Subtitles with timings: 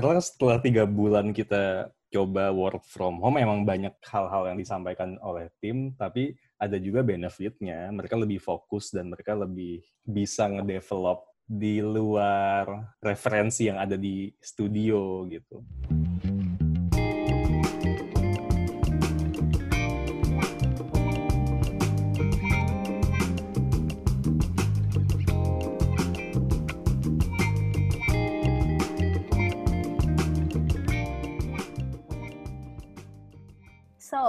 [0.00, 5.48] karena setelah tiga bulan kita coba work from home, memang banyak hal-hal yang disampaikan oleh
[5.60, 7.88] tim, tapi ada juga benefitnya.
[7.92, 15.28] Mereka lebih fokus dan mereka lebih bisa ngedevelop di luar referensi yang ada di studio
[15.28, 15.64] gitu.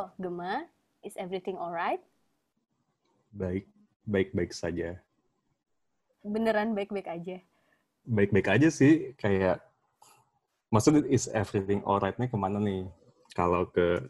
[0.03, 0.67] So, Gema,
[0.99, 2.03] is everything alright?
[3.31, 3.71] Baik,
[4.03, 4.99] baik-baik saja.
[6.27, 7.39] Beneran baik-baik aja?
[8.03, 9.63] Baik-baik aja sih, kayak
[10.67, 12.83] maksudnya is everything alright-nya ke mana nih?
[13.31, 14.03] Kalau ke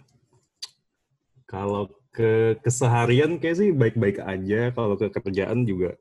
[1.45, 5.93] kalau ke keseharian kayak sih baik-baik aja, kalau ke kerjaan juga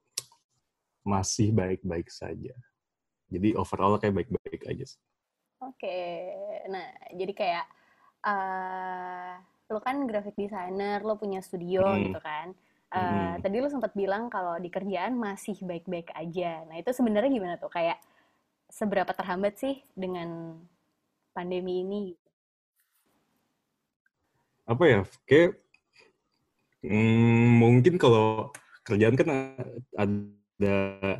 [1.04, 2.56] masih baik-baik saja.
[3.28, 5.00] Jadi overall kayak baik-baik aja sih.
[5.60, 6.32] Oke,
[6.72, 7.66] nah jadi kayak
[8.24, 12.00] uh, lo kan graphic designer, lo punya studio hmm.
[12.12, 12.52] gitu kan.
[12.92, 13.32] Uh, hmm.
[13.40, 16.68] Tadi lo sempat bilang kalau di kerjaan masih baik-baik aja.
[16.68, 17.72] Nah itu sebenarnya gimana tuh?
[17.72, 17.96] Kayak
[18.68, 20.60] seberapa terhambat sih dengan
[21.32, 22.12] pandemi ini?
[24.68, 25.00] Apa ya?
[25.24, 25.56] Kayak
[26.84, 28.52] hmm, mungkin kalau
[28.84, 29.28] kerjaan kan
[29.96, 30.74] ada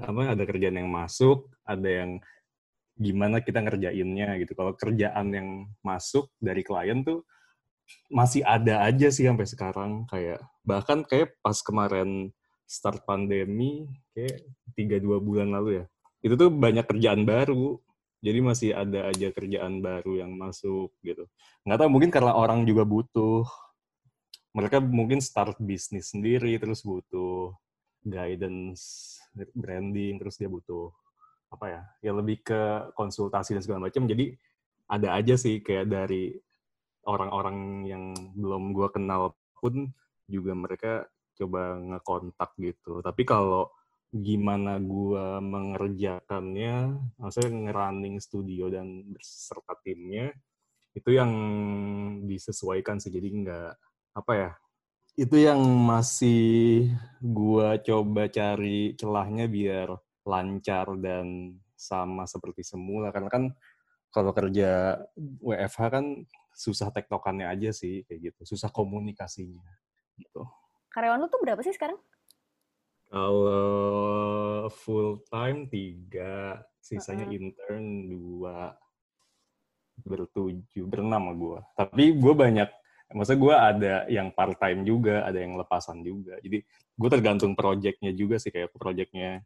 [0.05, 0.36] apa?
[0.36, 2.20] Ada kerjaan yang masuk, ada yang
[3.00, 4.53] gimana kita ngerjainnya gitu.
[4.53, 5.48] Kalau kerjaan yang
[5.80, 7.25] masuk dari klien tuh
[8.12, 10.05] masih ada aja sih sampai sekarang.
[10.09, 12.31] Kayak bahkan kayak pas kemarin
[12.69, 15.87] start pandemi kayak tiga dua bulan lalu ya
[16.23, 17.77] itu tuh banyak kerjaan baru.
[18.23, 21.27] Jadi masih ada aja kerjaan baru yang masuk gitu.
[21.67, 23.43] Nggak tahu mungkin karena orang juga butuh.
[24.55, 27.51] Mereka mungkin start bisnis sendiri terus butuh
[28.07, 29.19] guidance
[29.57, 30.93] branding terus dia butuh
[31.48, 34.07] apa ya ya lebih ke konsultasi dan segala macam.
[34.07, 34.39] Jadi
[34.87, 36.39] ada aja sih kayak dari
[37.06, 39.91] orang-orang yang belum gue kenal pun
[40.31, 40.92] juga mereka
[41.39, 43.02] coba ngekontak gitu.
[43.02, 43.70] Tapi kalau
[44.13, 50.30] gimana gue mengerjakannya, maksudnya ngerunning studio dan berserta timnya,
[50.92, 51.33] itu yang
[52.29, 53.08] disesuaikan sih.
[53.08, 53.73] Jadi nggak,
[54.12, 54.51] apa ya,
[55.17, 56.92] itu yang masih
[57.24, 59.96] gue coba cari celahnya biar
[60.29, 63.08] lancar dan sama seperti semula.
[63.11, 63.45] Karena kan
[64.12, 65.01] kalau kerja
[65.41, 66.05] WFH kan
[66.52, 68.55] susah tektokannya aja sih kayak gitu.
[68.55, 69.64] Susah komunikasinya
[70.20, 70.45] gitu.
[70.92, 71.96] Karyawan lu tuh berapa sih sekarang?
[73.08, 76.61] Kalau full time tiga.
[76.83, 77.39] Sisanya uh -uh.
[77.39, 78.58] intern dua.
[80.02, 82.67] Bertujuh berenam gue tapi gue banyak
[83.12, 86.41] maksudnya gue ada yang part time juga ada yang lepasan juga.
[86.41, 86.64] Jadi
[86.96, 89.45] gue tergantung projectnya juga sih kayak projectnya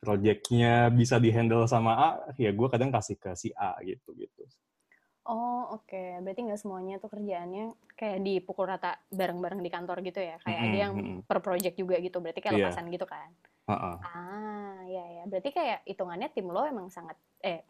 [0.00, 4.48] projectnya bisa dihandle sama A ya gue kadang kasih ke si A gitu gitu
[5.30, 5.86] Oh, oke.
[5.86, 6.18] Okay.
[6.26, 10.42] Berarti nggak semuanya tuh kerjaannya kayak dipukul rata bareng-bareng di kantor gitu ya?
[10.42, 10.66] Kayak mm -hmm.
[10.66, 10.92] ada yang
[11.22, 12.18] per project juga gitu.
[12.18, 12.66] Berarti kayak yeah.
[12.66, 13.30] lepasan gitu kan?
[13.70, 13.94] Uh -uh.
[14.02, 15.22] Ah, ya ya.
[15.30, 17.14] Berarti kayak hitungannya tim lo emang sangat
[17.46, 17.62] eh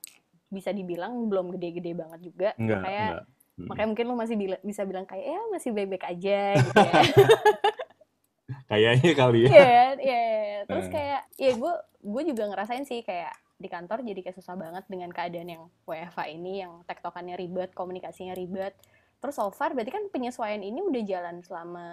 [0.48, 2.48] bisa dibilang belum gede-gede banget juga.
[2.56, 3.25] Enggak, kayak enggak.
[3.60, 3.66] Hmm.
[3.69, 7.03] Makanya mungkin lo masih bila, bisa bilang kayak ya masih baik-baik aja gitu ya.
[8.71, 9.48] Kayaknya kali ya.
[9.50, 10.15] Iya, yeah, iya.
[10.15, 10.59] Yeah.
[10.66, 14.88] Terus kayak ya gue gue juga ngerasain sih kayak di kantor jadi kayak susah banget
[14.88, 18.72] dengan keadaan yang WFH ini yang tektokannya ribet, komunikasinya ribet.
[19.21, 21.87] Terus so far berarti kan penyesuaian ini udah jalan selama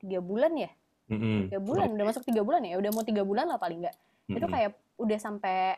[0.00, 0.72] tiga bulan ya?
[1.12, 1.52] Mm-hmm.
[1.52, 2.80] Tiga bulan, udah masuk tiga bulan ya?
[2.80, 3.92] Udah mau tiga bulan lah paling nggak.
[3.92, 4.36] Mm-hmm.
[4.40, 5.76] Itu kayak udah sampai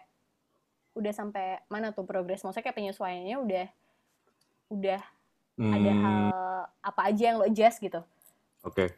[0.94, 2.46] udah sampai mana tuh progres?
[2.46, 3.66] Maksudnya kayak penyesuaiannya udah
[4.70, 5.02] udah
[5.58, 5.72] mm.
[5.74, 6.20] ada hal
[6.78, 7.98] apa aja yang lo adjust gitu?
[8.62, 8.88] Oke, okay.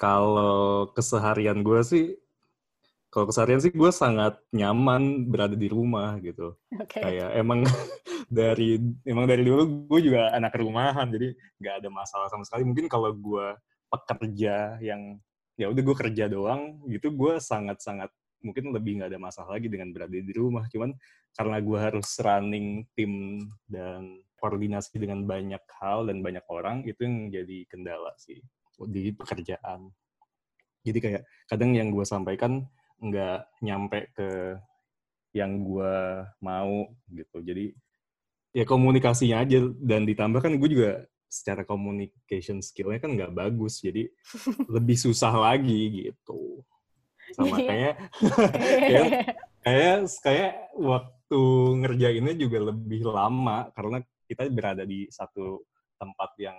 [0.00, 2.06] kalau keseharian gue sih
[3.14, 6.58] kalau keseharian sih gue sangat nyaman berada di rumah gitu.
[6.74, 6.98] Okay.
[6.98, 7.62] Kayak emang
[8.42, 11.30] dari emang dari dulu gue juga anak rumahan jadi
[11.62, 12.66] nggak ada masalah sama sekali.
[12.66, 13.54] Mungkin kalau gue
[13.86, 15.22] pekerja yang
[15.54, 18.10] ya udah gue kerja doang gitu gue sangat-sangat
[18.42, 20.66] mungkin lebih nggak ada masalah lagi dengan berada di rumah.
[20.66, 20.98] Cuman
[21.38, 27.30] karena gue harus running tim dan koordinasi dengan banyak hal dan banyak orang itu yang
[27.30, 28.42] jadi kendala sih
[28.90, 29.94] di pekerjaan.
[30.82, 32.66] Jadi kayak kadang yang gue sampaikan
[33.00, 34.58] nggak nyampe ke
[35.34, 35.96] yang gue
[36.38, 37.42] mau gitu.
[37.42, 37.74] Jadi
[38.54, 39.58] ya komunikasinya aja.
[39.82, 40.92] Dan ditambah kan gue juga
[41.26, 43.82] secara communication skillnya kan nggak bagus.
[43.82, 44.06] Jadi
[44.74, 46.62] lebih susah lagi gitu.
[47.34, 47.66] Sama iya.
[47.66, 47.94] kayak
[48.90, 49.08] kayak
[49.64, 51.42] kayak kayak waktu
[51.82, 53.68] ngerjainnya juga lebih lama.
[53.74, 53.98] Karena
[54.30, 55.66] kita berada di satu
[55.98, 56.56] tempat yang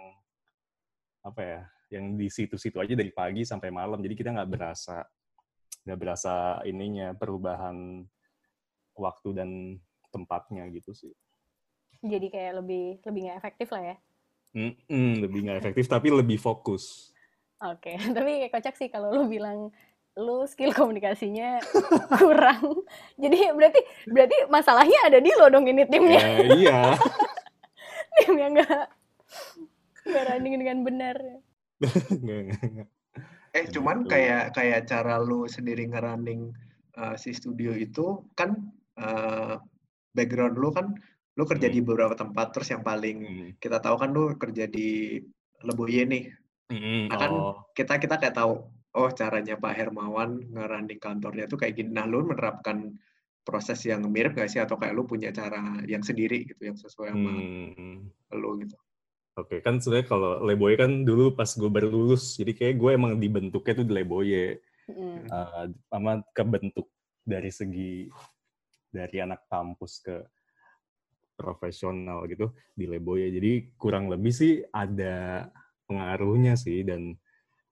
[1.26, 4.04] apa ya yang di situ-situ aja dari pagi sampai malam.
[4.04, 5.00] Jadi kita nggak berasa
[5.86, 8.04] nggak berasa ininya perubahan
[8.98, 9.50] waktu dan
[10.10, 11.14] tempatnya gitu sih.
[12.02, 13.96] Jadi kayak lebih lebih nggak efektif lah ya?
[14.56, 17.14] Mm -mm, lebih nggak efektif tapi lebih fokus.
[17.64, 17.96] Oke, okay.
[18.16, 19.72] tapi kayak kocak sih kalau lu bilang
[20.16, 21.60] lu skill komunikasinya
[22.16, 22.88] kurang.
[23.24, 26.20] Jadi berarti berarti masalahnya ada di lo dong ini timnya.
[26.24, 26.80] Ya, iya.
[28.16, 28.84] Tim yang nggak
[30.08, 31.18] nggak running dengan benar.
[33.56, 34.12] Eh cuman gitu.
[34.12, 36.52] kayak kayak cara lu sendiri ngerunning
[37.00, 38.52] uh, si studio itu kan
[39.00, 39.56] uh,
[40.12, 40.92] background lu kan
[41.36, 41.76] lu kerja hmm.
[41.76, 43.50] di beberapa tempat terus yang paling hmm.
[43.64, 45.20] kita tahu kan lu kerja di
[45.64, 46.26] Leboye nih.
[46.72, 47.08] Hmm.
[47.08, 47.56] Nah kan oh.
[47.72, 48.60] kita kita kayak tahu
[48.96, 51.96] oh caranya Pak Hermawan ngerunning kantornya tuh kayak gini.
[51.96, 52.92] Nah lu menerapkan
[53.46, 57.14] proses yang mirip gak sih atau kayak lu punya cara yang sendiri gitu yang sesuai
[57.14, 58.36] sama hmm.
[58.36, 58.76] lu gitu?
[59.36, 63.20] Oke, kan sebenarnya kalau Leboye kan dulu pas gue baru lulus, jadi kayak gue emang
[63.20, 64.64] dibentuknya tuh di Leboye.
[64.88, 65.28] Mm.
[65.28, 66.88] Uh, sama kebentuk
[67.20, 68.08] dari segi
[68.94, 70.24] dari anak kampus ke
[71.36, 73.28] profesional gitu di Leboye.
[73.28, 75.52] Jadi kurang lebih sih ada
[75.84, 77.20] pengaruhnya sih dan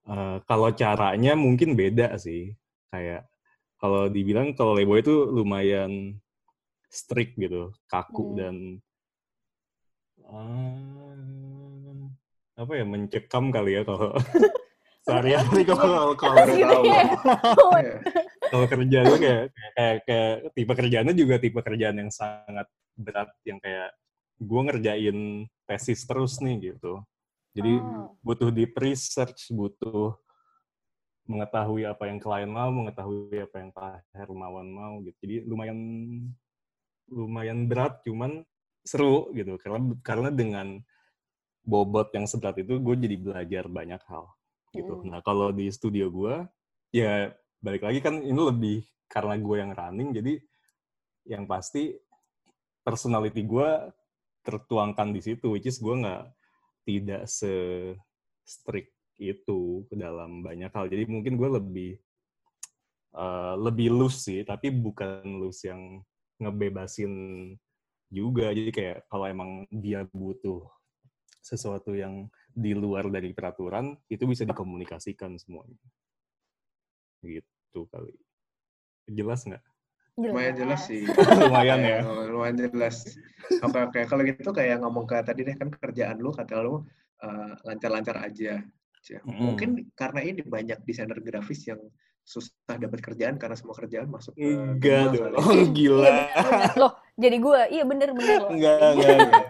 [0.04, 2.52] uh, kalau caranya mungkin beda sih.
[2.92, 3.24] Kayak
[3.80, 6.20] kalau dibilang kalau Leboye itu lumayan
[6.92, 8.36] strict gitu, kaku mm.
[8.36, 8.56] dan
[10.28, 11.53] uh,
[12.54, 14.14] apa ya mencekam kali ya kalau
[15.04, 16.36] sehari-hari kalau kalau
[18.52, 19.44] kalau kerja itu kayak,
[19.76, 22.64] kayak kayak tipe kerjaannya juga tipe kerjaan yang sangat
[22.96, 23.92] berat yang kayak
[24.40, 25.18] gue ngerjain
[25.68, 27.02] tesis terus nih gitu.
[27.54, 28.18] Jadi oh.
[28.24, 30.18] butuh deep research butuh
[31.24, 35.16] mengetahui apa yang klien mau mengetahui apa yang Pak Hermawan mau gitu.
[35.24, 35.78] Jadi lumayan
[37.08, 38.42] lumayan berat cuman
[38.84, 39.56] seru gitu.
[39.60, 40.80] Karena karena dengan
[41.64, 44.28] bobot yang seberat itu gue jadi belajar banyak hal
[44.76, 45.00] gitu.
[45.00, 45.16] Mm.
[45.16, 46.44] Nah kalau di studio gue
[46.94, 47.32] ya
[47.64, 50.34] balik lagi kan ini lebih karena gue yang running jadi
[51.24, 51.96] yang pasti
[52.84, 53.68] personality gue
[54.44, 56.28] tertuangkan di situ which is gue nggak
[56.84, 57.52] tidak se
[58.44, 61.92] strict itu ke dalam banyak hal jadi mungkin gue lebih
[63.16, 66.04] uh, lebih loose sih tapi bukan loose yang
[66.36, 67.12] ngebebasin
[68.12, 70.68] juga jadi kayak kalau emang dia butuh
[71.44, 75.76] sesuatu yang di luar dari peraturan itu bisa dikomunikasikan semuanya.
[77.20, 78.16] Gitu kali.
[79.12, 79.60] Jelas nggak?
[80.16, 81.04] Lumayan jelas sih.
[81.44, 82.00] lumayan ya.
[82.32, 83.04] lumayan jelas.
[83.60, 84.00] Oke oke.
[84.08, 86.80] Kalau gitu kayak ngomong ke tadi deh kan kerjaan lu kata lu
[87.20, 88.64] uh, lancar-lancar aja.
[89.04, 89.36] Mm.
[89.36, 91.82] Mungkin karena ini banyak desainer grafis yang
[92.24, 95.36] susah dapat kerjaan karena semua kerjaan masuk ke Enggak dong.
[95.36, 96.24] Oh, gila.
[96.80, 98.50] Loh, jadi gue iya bener bener loh.
[98.56, 99.16] Enggak, enggak.
[99.20, 99.44] Enggak.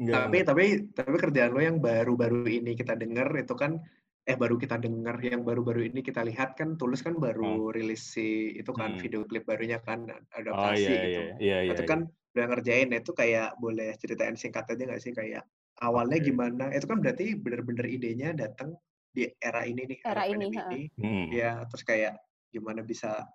[0.00, 0.64] Tapi tapi
[0.96, 3.76] tapi kerjaan lo yang baru-baru ini kita dengar itu kan
[4.22, 7.74] eh baru kita dengar yang baru-baru ini kita lihat kan Tulus kan baru hmm.
[7.74, 9.00] rilis si itu kan hmm.
[9.02, 11.20] video klip barunya kan adaptasi oh, iya, gitu.
[11.20, 12.30] Iya, iya, iya, itu kan iya.
[12.38, 15.42] udah ngerjain itu kayak boleh ceritain singkat aja nggak sih kayak
[15.82, 16.28] awalnya okay.
[16.30, 16.64] gimana?
[16.70, 18.78] Itu kan berarti bener-bener idenya datang
[19.12, 20.82] di era ini nih, era, ini, ini.
[20.96, 21.26] Hmm.
[21.28, 22.16] Ya, terus kayak
[22.48, 23.26] gimana bisa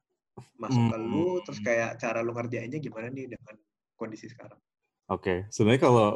[0.58, 0.92] masuk hmm.
[0.94, 3.56] ke lu, terus kayak cara lu ngerjainnya gimana nih dengan
[4.00, 4.58] kondisi sekarang?
[5.08, 5.38] Oke, okay.
[5.54, 6.08] sebenarnya kalau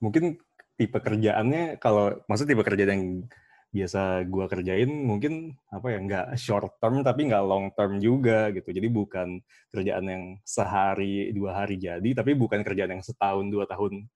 [0.00, 0.40] mungkin
[0.80, 3.06] tipe kerjaannya kalau maksud tipe kerjaan yang
[3.70, 8.66] biasa gue kerjain mungkin apa ya nggak short term tapi nggak long term juga gitu.
[8.74, 9.38] Jadi bukan
[9.70, 14.10] kerjaan yang sehari dua hari jadi tapi bukan kerjaan yang setahun dua tahun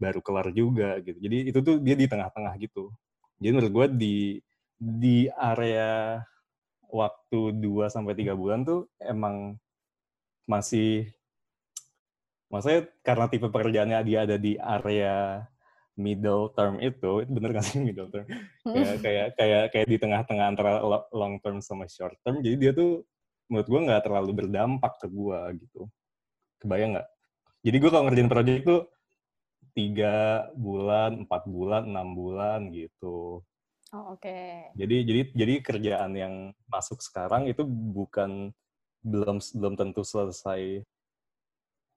[0.00, 1.18] baru kelar juga gitu.
[1.20, 2.88] Jadi itu tuh dia di tengah-tengah gitu.
[3.36, 4.16] Jadi menurut gue di
[4.80, 6.24] di area
[6.88, 9.60] waktu 2 sampai tiga bulan tuh emang
[10.48, 11.12] masih
[12.50, 15.46] maksudnya karena tipe pekerjaannya dia ada di area
[15.94, 18.26] middle term itu, itu bener gak sih middle term?
[18.66, 20.72] kayak kayak kayak kayak di tengah-tengah antara
[21.14, 22.42] long term sama short term.
[22.42, 23.06] Jadi dia tuh
[23.50, 25.90] menurut gue nggak terlalu berdampak ke gue gitu.
[26.62, 27.08] Kebayang nggak?
[27.60, 28.82] Jadi gue kalau ngerjain project tuh
[29.76, 33.44] tiga bulan, empat bulan, enam bulan gitu.
[33.90, 34.22] Oh, oke.
[34.22, 34.70] Okay.
[34.78, 36.34] Jadi jadi jadi kerjaan yang
[36.70, 38.54] masuk sekarang itu bukan
[39.02, 40.86] belum belum tentu selesai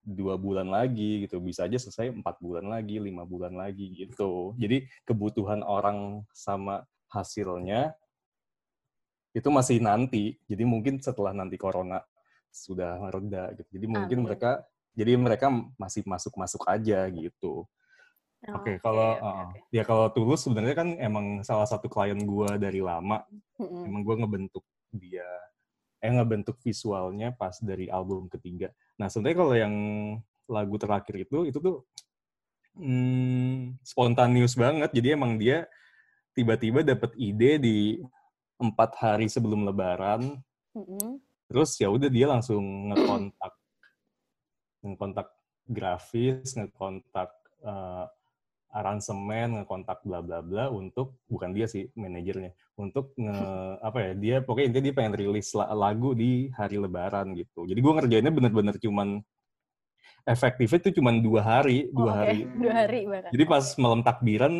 [0.03, 1.39] dua bulan lagi gitu.
[1.39, 4.53] Bisa aja selesai empat bulan lagi lima bulan lagi gitu.
[4.59, 7.95] Jadi kebutuhan orang sama hasilnya
[9.33, 10.37] itu masih nanti.
[10.45, 12.03] Jadi mungkin setelah nanti corona
[12.53, 13.79] sudah reda gitu.
[13.79, 14.27] Jadi mungkin Amin.
[14.29, 14.61] mereka
[14.93, 17.65] jadi mereka masih masuk masuk aja gitu.
[18.43, 19.59] Oh, oke okay, kalau okay, uh, okay.
[19.71, 23.23] ya kalau tulus sebenarnya kan emang salah satu klien gue dari lama.
[23.57, 23.83] Mm-hmm.
[23.87, 25.29] emang gue ngebentuk dia
[26.03, 29.75] eh ngebentuk visualnya pas dari album ketiga Nah, sebenarnya kalau yang
[30.45, 31.85] lagu terakhir itu, itu tuh
[32.77, 34.89] hmm, spontanius banget.
[34.93, 35.65] Jadi emang dia
[36.33, 37.77] tiba-tiba dapat ide di
[38.57, 40.41] empat hari sebelum Lebaran.
[40.73, 41.09] Mm-hmm.
[41.49, 43.53] Terus ya udah dia langsung ngekontak
[44.83, 45.27] ngekontak
[45.69, 47.31] grafis, ngekontak
[47.63, 48.05] uh,
[48.73, 53.37] aransemen, ngekontak bla bla bla untuk bukan dia sih manajernya, untuk nge
[53.87, 57.69] apa ya dia pokoknya intinya dia pengen rilis lagu di hari Lebaran gitu.
[57.69, 59.21] Jadi gue ngerjainnya bener-bener cuman
[60.25, 62.19] efektifnya itu cuma dua hari, dua oh, okay.
[62.19, 62.39] hari.
[62.61, 63.31] Dua hari bahkan.
[63.31, 64.53] Jadi pas malam takbiran,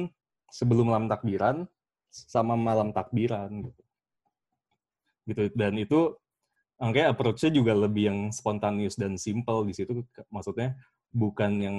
[0.53, 1.55] sebelum malam takbiran,
[2.13, 3.81] sama malam takbiran gitu.
[5.23, 6.13] Gitu dan itu
[6.77, 10.75] angkanya approach-nya juga lebih yang spontaneous dan simple di situ maksudnya
[11.15, 11.77] bukan yang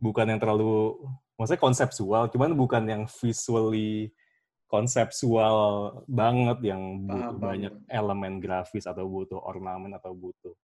[0.00, 0.96] bukan yang terlalu
[1.36, 4.10] maksudnya konseptual cuman bukan yang visually
[4.70, 5.56] konseptual
[6.06, 7.42] banget yang butuh Paham.
[7.42, 10.54] banyak elemen grafis atau butuh ornamen atau butuh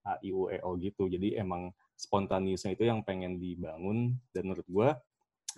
[0.00, 1.12] A, I, U, E, O gitu.
[1.12, 4.88] Jadi emang spontaneousnya itu yang pengen dibangun dan menurut gue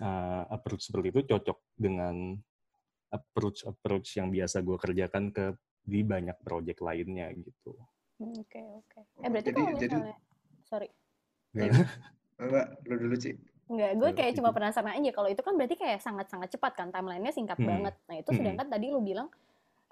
[0.03, 2.35] uh, approach seperti itu cocok dengan
[3.13, 7.71] approach-approach yang biasa gue kerjakan ke di banyak project lainnya gitu.
[8.19, 8.99] Hmm, oke okay, oke.
[8.99, 9.23] Okay.
[9.23, 9.97] Eh berarti jadi, kalau misalnya, jadi,
[10.67, 10.89] sorry.
[12.87, 13.35] lu dulu sih.
[13.71, 17.31] Enggak, gue kayak cuma penasaran aja kalau itu kan berarti kayak sangat-sangat cepat kan timelinenya
[17.31, 17.67] singkat hmm.
[17.67, 17.95] banget.
[18.11, 18.39] Nah itu hmm.
[18.43, 19.27] sedangkan tadi lu bilang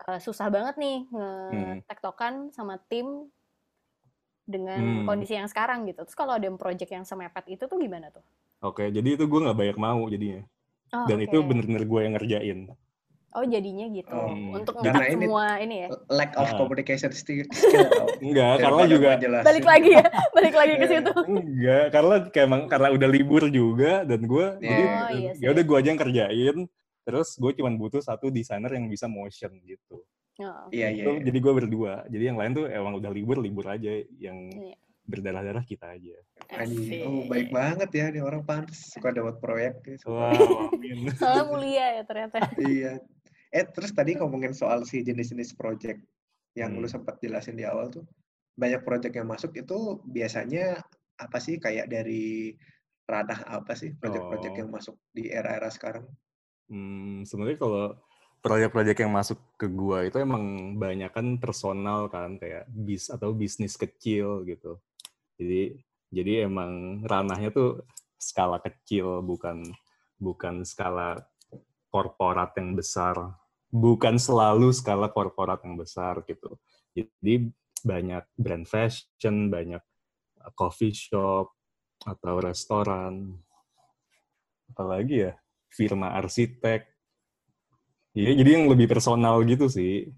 [0.05, 1.49] uh, susah banget nih hmm.
[1.55, 3.31] nge-tektokan sama tim
[4.43, 5.05] dengan hmm.
[5.07, 6.03] kondisi yang sekarang gitu.
[6.03, 8.23] Terus kalau ada project yang semepet itu tuh gimana tuh?
[8.61, 10.45] Oke, jadi itu gue nggak banyak mau jadinya.
[10.91, 11.27] Oh, Dan okay.
[11.31, 12.59] itu bener-bener gue yang ngerjain.
[13.31, 14.11] Oh jadinya gitu.
[14.11, 14.59] Hmm.
[14.59, 15.89] Untuk karena ini semua ini ya.
[16.11, 16.57] Lack of ah.
[16.59, 17.47] communication skill.
[18.25, 19.09] Enggak, karena juga
[19.39, 21.13] balik lagi ya, balik lagi ke situ.
[21.31, 24.67] Enggak, karena kayak emang karena udah libur juga dan gue yeah.
[24.67, 26.57] jadi oh, iya ya udah gue aja yang kerjain.
[27.01, 30.03] Terus gue cuma butuh satu desainer yang bisa motion gitu.
[30.43, 30.67] Oh.
[30.67, 31.23] Iya, iya, iya.
[31.23, 32.03] Jadi gue berdua.
[32.11, 33.95] Jadi yang lain tuh emang udah libur, libur aja.
[34.19, 34.75] Yang iya.
[35.07, 36.19] berdarah-darah kita aja.
[36.51, 37.07] Anjir.
[37.07, 38.05] Oh, baik banget ya.
[38.11, 39.81] Nih orang pantas suka dapat proyek.
[40.03, 41.15] Wow, amin.
[41.15, 42.37] Soalnya mulia ya ternyata.
[42.59, 42.99] iya.
[43.51, 45.99] Eh, terus tadi ngomongin soal si jenis-jenis project
[46.55, 46.81] yang hmm.
[46.83, 48.07] lu sempat jelasin di awal tuh.
[48.55, 50.79] Banyak project yang masuk itu biasanya
[51.19, 52.55] apa sih kayak dari
[53.05, 54.59] ranah apa sih project-project oh.
[54.63, 56.07] yang masuk di era-era sekarang?
[56.71, 57.85] Hmm, sebenarnya kalau
[58.39, 63.75] proyek-proyek yang masuk ke gua itu emang banyak kan personal kan kayak bis atau bisnis
[63.75, 64.79] kecil gitu.
[65.35, 65.75] Jadi
[66.11, 67.83] jadi emang ranahnya tuh
[68.15, 69.63] skala kecil bukan
[70.17, 71.19] bukan skala
[71.91, 73.40] korporat yang besar.
[73.71, 76.59] Bukan selalu skala korporat yang besar gitu.
[76.91, 77.49] Jadi
[77.81, 79.81] banyak brand fashion, banyak
[80.59, 81.55] coffee shop
[82.03, 83.39] atau restoran.
[84.67, 85.33] Apalagi ya,
[85.71, 86.91] firma arsitek
[88.11, 90.11] Iya, jadi yang lebih personal gitu sih.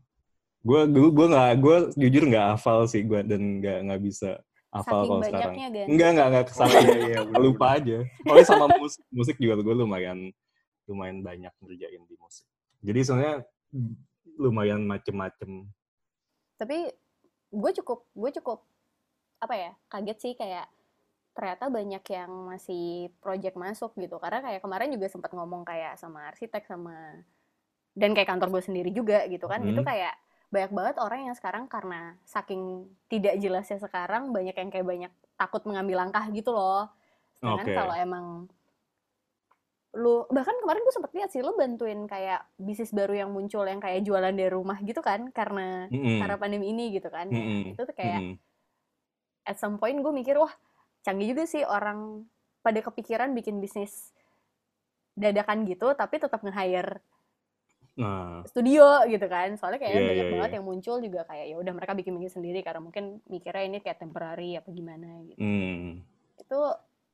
[0.66, 4.42] Gue gue gue nggak gue jujur nggak hafal sih gue dan nggak nggak bisa
[4.74, 5.54] hafal kalau sekarang.
[5.54, 5.86] Kan?
[5.86, 8.02] Enggak enggak enggak ke sana ya, ya lupa aja.
[8.26, 10.34] Pokoknya sama musik musik juga gue lumayan
[10.90, 12.48] lumayan banyak ngerjain di musik.
[12.84, 13.36] Jadi sebenarnya
[14.38, 15.72] lumayan macem-macem.
[16.60, 16.92] Tapi
[17.54, 18.60] gue cukup gue cukup
[19.38, 20.66] apa ya kaget sih kayak
[21.34, 26.30] ternyata banyak yang masih project masuk gitu karena kayak kemarin juga sempat ngomong kayak sama
[26.34, 27.22] arsitek sama
[27.94, 29.70] dan kayak kantor gue sendiri juga gitu kan hmm.
[29.74, 30.14] itu kayak
[30.54, 35.66] banyak banget orang yang sekarang karena saking tidak jelasnya sekarang banyak yang kayak banyak takut
[35.66, 36.90] mengambil langkah gitu loh
[37.38, 37.78] sedangkan okay.
[37.78, 38.26] kalau emang
[39.94, 43.78] lu bahkan kemarin gue sempet lihat sih lu bantuin kayak bisnis baru yang muncul yang
[43.78, 46.18] kayak jualan dari rumah gitu kan karena mm-hmm.
[46.18, 47.78] karena pandemi ini gitu kan mm-hmm.
[47.78, 48.36] itu tuh kayak mm-hmm.
[49.46, 50.50] at some point gue mikir wah
[51.06, 52.26] canggih juga sih orang
[52.66, 54.18] pada kepikiran bikin bisnis
[55.14, 56.98] dadakan gitu tapi tetap nge-hire
[57.94, 58.42] nah.
[58.50, 60.58] studio gitu kan soalnya kayak yeah, banyak yeah, banget yeah.
[60.58, 64.02] yang muncul juga kayak ya udah mereka bikin bikin sendiri karena mungkin mikirnya ini kayak
[64.02, 66.02] temporary apa gimana gitu hmm.
[66.42, 66.60] itu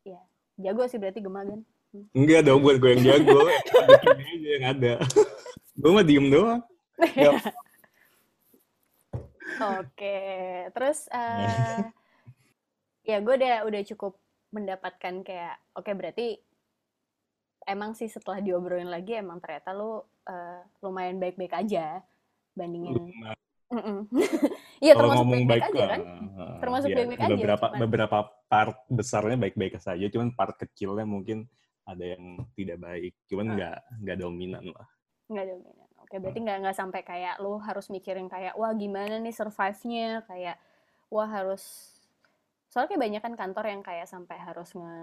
[0.07, 0.23] ya
[0.63, 1.78] jago sih berarti Gema hmm.
[2.13, 4.93] Enggak dong buat gue yang jago aja yang ada
[5.79, 6.61] gue mah diem doang
[9.59, 10.23] Oke,
[10.71, 11.83] terus uh,
[13.03, 14.15] ya gue udah udah cukup
[14.55, 16.27] mendapatkan kayak oke okay, berarti
[17.67, 22.01] emang sih setelah diobrolin lagi emang ternyata lu uh, lumayan baik-baik aja
[22.55, 22.97] bandingin
[24.81, 26.01] Iya termasuk baik-baik aja kan?
[26.57, 27.33] Termasuk ya, baik-baik aja.
[27.35, 27.79] Beberapa cuman.
[27.85, 28.17] beberapa
[28.49, 31.45] part besarnya baik-baik saja, cuman part kecilnya mungkin
[31.89, 33.97] ada yang tidak baik, cuman nggak uh.
[34.05, 34.87] nggak dominan lah.
[35.27, 35.87] Nggak dominan.
[36.05, 40.57] Oke, berarti nggak nggak sampai kayak lu harus mikirin kayak wah gimana nih survive-nya, kayak
[41.09, 41.93] wah harus
[42.69, 44.97] soalnya kayak banyak kan kantor yang kayak sampai harus nge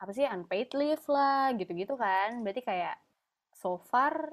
[0.00, 2.96] apa sih unpaid leave lah gitu-gitu kan berarti kayak
[3.52, 4.32] so far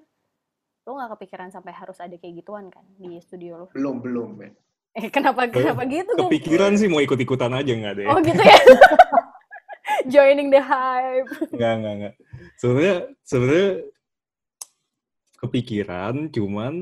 [0.87, 3.67] lo nggak kepikiran sampai harus ada kayak gituan kan di studio lo?
[3.75, 4.51] Belum belum ya.
[4.95, 6.15] Eh kenapa kenapa gitu?
[6.15, 8.07] Kepikiran sih mau ikut-ikutan aja nggak deh.
[8.07, 8.55] Oh gitu ya.
[10.07, 11.29] Joining the hype.
[11.55, 12.15] Nggak nggak nggak.
[12.57, 13.71] Sebenarnya sebenarnya
[15.37, 16.73] kepikiran cuman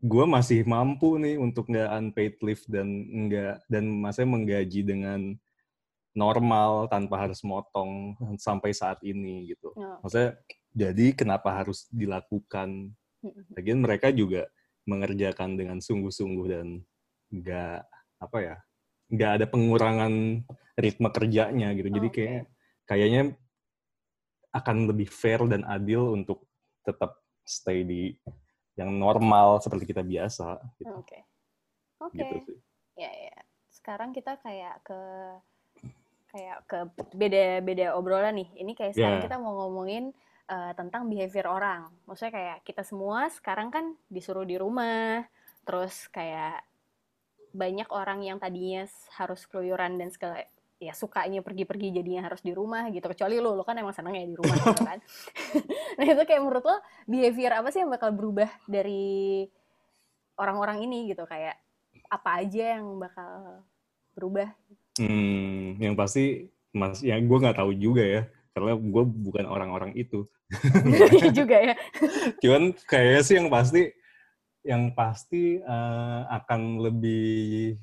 [0.00, 2.88] gue masih mampu nih untuk nggak unpaid leave dan
[3.28, 5.36] nggak dan masih menggaji dengan
[6.16, 9.72] normal tanpa harus motong sampai saat ini gitu.
[9.76, 10.00] Oh.
[10.04, 10.40] Maksudnya
[10.74, 12.92] jadi kenapa harus dilakukan?
[13.52, 14.48] Lagian mereka juga
[14.88, 16.80] mengerjakan dengan sungguh-sungguh dan
[17.30, 17.80] nggak
[18.20, 18.56] apa ya
[19.10, 20.46] nggak ada pengurangan
[20.78, 21.88] ritme kerjanya gitu.
[21.90, 22.42] Jadi kayak
[22.86, 23.22] kayaknya
[24.50, 26.46] akan lebih fair dan adil untuk
[26.82, 28.14] tetap stay di
[28.78, 30.58] yang normal seperti kita biasa.
[30.78, 30.90] Gitu.
[30.90, 31.06] Oke.
[31.06, 31.22] Okay.
[32.00, 32.16] Oke.
[32.16, 32.30] Okay.
[32.40, 32.52] Gitu
[32.98, 33.36] Ya ya.
[33.70, 35.00] Sekarang kita kayak ke
[36.30, 36.78] kayak ke
[37.14, 38.48] beda-beda obrolan nih.
[38.54, 39.26] Ini kayak sekarang yeah.
[39.26, 40.14] kita mau ngomongin
[40.50, 41.90] uh, tentang behavior orang.
[42.06, 45.26] Maksudnya kayak kita semua sekarang kan disuruh di rumah,
[45.66, 46.62] terus kayak
[47.50, 48.86] banyak orang yang tadinya
[49.18, 50.46] harus keluyuran dan segala
[50.80, 53.04] ya sukanya pergi-pergi jadinya harus di rumah gitu.
[53.04, 54.98] Kecuali lo lo kan emang seneng ya di rumah gitu kan.
[56.00, 59.44] Nah itu kayak menurut lo behavior apa sih yang bakal berubah dari
[60.40, 61.28] orang-orang ini gitu?
[61.28, 61.60] Kayak
[62.08, 63.60] apa aja yang bakal
[64.16, 64.48] berubah?
[64.96, 68.22] Hmm yang pasti mas yang gue nggak tahu juga ya.
[68.56, 70.24] Karena gue bukan orang-orang itu.
[71.36, 71.74] Juga ya.
[72.42, 73.92] Cuman kayaknya sih yang pasti
[74.64, 77.76] yang pasti uh, akan lebih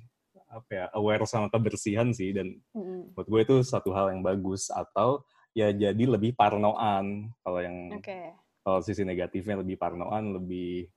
[0.47, 3.13] apa ya aware sama kebersihan sih dan mm.
[3.17, 8.31] buat gue itu satu hal yang bagus atau ya jadi lebih parnoan kalau yang okay.
[8.63, 10.87] kalau sisi negatifnya lebih parnoan lebih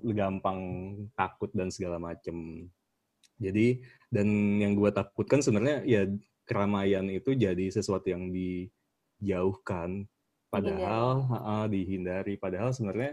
[0.00, 0.60] gampang
[1.12, 2.70] takut dan segala macem
[3.36, 4.28] jadi dan
[4.62, 6.02] yang gue takutkan sebenarnya ya
[6.46, 10.08] keramaian itu jadi sesuatu yang dijauhkan
[10.48, 12.34] padahal dihindari, uh, dihindari.
[12.40, 13.12] padahal sebenarnya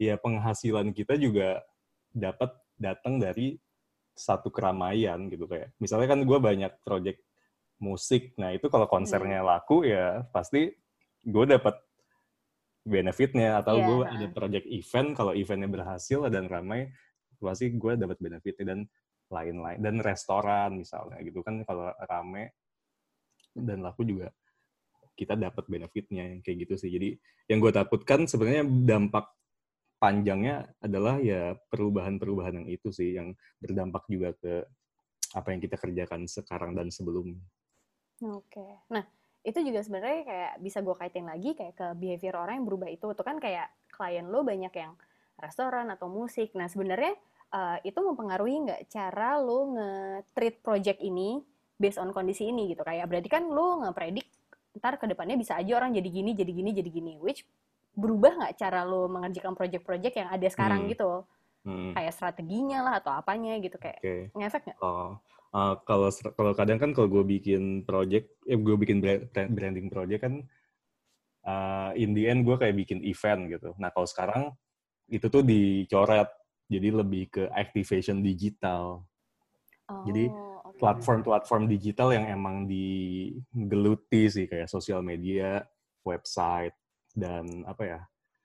[0.00, 1.62] ya penghasilan kita juga
[2.10, 3.58] dapat datang dari
[4.14, 5.50] satu keramaian gitu.
[5.50, 7.20] Kayak misalnya kan gue banyak project
[7.82, 8.34] musik.
[8.38, 9.48] Nah itu kalau konsernya hmm.
[9.48, 10.70] laku ya pasti
[11.26, 11.74] gue dapat
[12.86, 13.60] benefitnya.
[13.62, 13.86] Atau yeah.
[13.86, 16.90] gue ada project event kalau eventnya berhasil dan ramai
[17.42, 18.74] pasti gue dapat benefitnya.
[18.74, 18.80] Dan
[19.32, 22.54] lain-lain dan restoran misalnya gitu kan kalau rame
[23.56, 24.28] dan laku juga
[25.14, 26.90] kita dapat benefitnya kayak gitu sih.
[26.90, 27.14] Jadi
[27.46, 29.30] yang gue takutkan sebenarnya dampak
[30.04, 34.60] panjangnya adalah ya perubahan-perubahan yang itu sih yang berdampak juga ke
[35.32, 37.40] apa yang kita kerjakan sekarang dan sebelumnya.
[38.20, 38.84] Oke.
[38.92, 39.00] Nah,
[39.40, 43.08] itu juga sebenarnya kayak bisa gue kaitin lagi kayak ke behavior orang yang berubah itu.
[43.16, 44.92] Itu kan kayak klien lo banyak yang
[45.40, 46.52] restoran atau musik.
[46.52, 47.16] Nah, sebenarnya
[47.56, 51.40] uh, itu mempengaruhi nggak cara lo nge-treat project ini
[51.80, 52.84] based on kondisi ini gitu.
[52.84, 54.28] Kayak berarti kan lo nge-predict
[54.74, 57.12] ntar ke depannya bisa aja orang jadi gini, jadi gini, jadi gini.
[57.18, 57.42] Which
[57.94, 60.90] berubah nggak cara lo mengerjakan project-project yang ada sekarang hmm.
[60.92, 61.10] gitu?
[61.64, 61.96] Hmm.
[61.96, 64.28] Kayak strateginya lah atau apanya gitu kayak okay.
[64.36, 64.78] ngefek nggak?
[64.84, 65.16] Oh.
[65.54, 68.98] Uh, kalau kalau kadang kan kalau gue bikin project, eh gue bikin
[69.30, 70.42] branding project kan
[71.46, 73.70] uh, in the end gue kayak bikin event gitu.
[73.78, 74.50] Nah kalau sekarang
[75.06, 76.26] itu tuh dicoret
[76.66, 79.04] jadi lebih ke activation digital.
[79.84, 80.32] Oh, jadi
[80.80, 85.62] platform-platform digital yang emang digeluti sih kayak sosial media,
[86.02, 86.74] website,
[87.14, 88.00] dan apa ya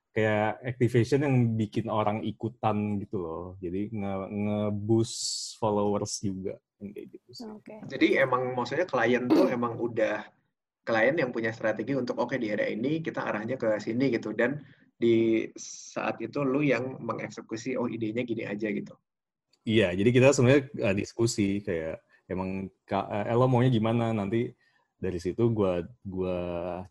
[0.09, 5.17] kayak activation yang bikin orang ikutan gitu loh jadi nge ngeboost
[5.61, 7.47] followers juga kayak gitu sih.
[7.59, 7.79] Okay.
[7.91, 10.23] Jadi emang maksudnya klien tuh emang udah
[10.87, 14.31] klien yang punya strategi untuk oke okay, di area ini kita arahnya ke sini gitu
[14.31, 14.63] dan
[14.99, 18.95] di saat itu lu yang mengeksekusi oh idenya gini aja gitu.
[19.67, 21.99] Iya, jadi kita sebenarnya uh, diskusi kayak
[22.31, 24.49] emang eh, lo maunya gimana nanti
[24.99, 26.39] dari situ gue gua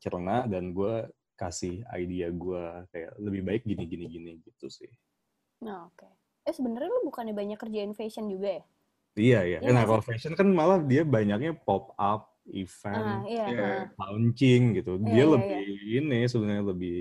[0.00, 1.04] cerna dan gue
[1.38, 4.90] kasih idea gue kayak lebih baik gini gini gini gitu sih.
[5.62, 6.02] Nah, oke.
[6.02, 6.12] Okay.
[6.50, 8.64] Eh sebenarnya lu bukannya banyak kerjain fashion juga ya?
[9.18, 9.58] Iya iya.
[9.62, 13.80] Ya, nah kalau fashion kan malah dia banyaknya pop up event, ah, iya, yeah.
[14.00, 14.96] launching gitu.
[15.04, 15.98] Dia iya, iya, lebih iya.
[16.00, 17.00] ini sebenarnya lebih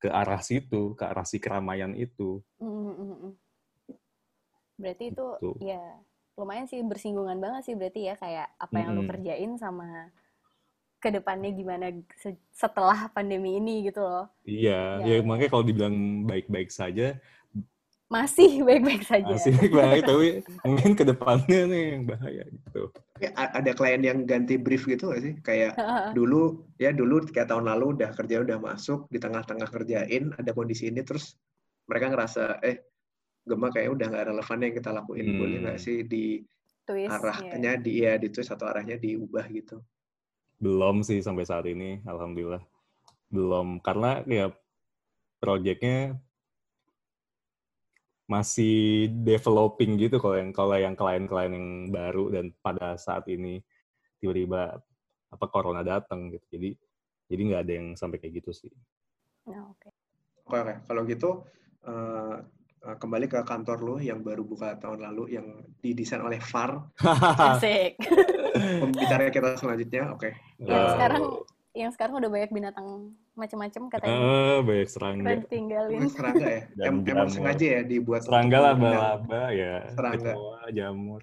[0.00, 2.40] ke arah situ, ke arah si keramaian itu.
[2.58, 3.32] Mm -hmm.
[4.80, 5.50] Berarti itu gitu.
[5.62, 5.80] ya
[6.34, 9.06] lumayan sih bersinggungan banget sih berarti ya kayak apa yang mm -hmm.
[9.06, 10.10] lu kerjain sama
[11.04, 11.92] ke depannya gimana
[12.48, 14.32] setelah pandemi ini gitu loh.
[14.48, 17.20] Iya, ya, ya makanya kalau dibilang baik-baik saja
[18.14, 19.34] masih baik-baik saja.
[19.34, 20.28] Masih baik, tapi
[20.62, 22.82] mungkin ke depannya nih yang bahaya gitu.
[23.34, 25.34] Ada klien yang ganti brief gitu gak sih?
[25.42, 25.74] Kayak
[26.18, 30.86] dulu ya dulu kayak tahun lalu udah kerja udah masuk di tengah-tengah kerjain ada kondisi
[30.92, 31.34] ini terus
[31.90, 32.86] mereka ngerasa eh
[33.44, 35.36] Gema kayak udah nggak relevan yang kita lakuin hmm.
[35.36, 36.40] boleh nggak sih di
[36.88, 37.76] twist, arahnya yeah.
[37.76, 39.84] di ya di twist atau arahnya diubah gitu.
[40.64, 42.64] Belum sih sampai saat ini, alhamdulillah.
[43.28, 44.48] Belum karena ya
[45.36, 46.16] proyeknya
[48.24, 53.60] masih developing gitu kalau yang kalau yang klien-klien yang baru dan pada saat ini
[54.16, 54.80] tiba-tiba
[55.28, 56.56] apa corona datang gitu.
[56.56, 56.72] Jadi
[57.28, 58.72] jadi nggak ada yang sampai kayak gitu sih.
[59.44, 59.92] Oh, Oke.
[59.92, 59.92] Okay.
[60.44, 61.30] Oke, kalau gitu
[61.88, 62.40] uh,
[62.84, 65.46] uh, kembali ke kantor lu yang baru buka tahun lalu yang
[65.80, 66.92] didesain oleh Far.
[67.56, 67.96] Asik.
[68.84, 70.20] Pembicara kita selanjutnya, oke.
[70.20, 70.32] Okay.
[70.60, 71.22] Yang uh, sekarang
[71.74, 72.86] yang sekarang udah banyak binatang
[73.34, 74.14] macam-macam katanya.
[74.14, 75.26] Uh, banyak serangga.
[75.26, 76.00] Keren tinggalin.
[76.06, 76.60] serangga ya?
[76.86, 79.90] em emang sengaja ya dibuat serangga lah laba ya.
[79.90, 80.32] Serangga.
[80.38, 81.22] Kecoa, jamur.